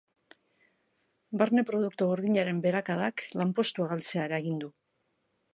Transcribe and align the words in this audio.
Barne 1.41 1.65
produktu 1.67 2.09
gordinaren 2.13 2.63
beherakadak 2.65 3.27
lanpostuak 3.43 3.95
galtzea 3.95 4.29
eragin 4.31 4.59
du. 4.65 4.75